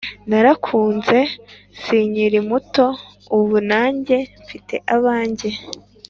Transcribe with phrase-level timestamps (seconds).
[0.29, 1.19] narakuze
[1.81, 2.85] sinkiri muto
[3.37, 5.49] ubu nanjye mfite abanjye